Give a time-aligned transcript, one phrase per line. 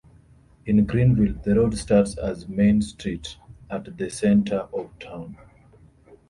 [0.65, 3.37] In Greenville, the road starts as Main Street
[3.69, 5.37] at the center of town.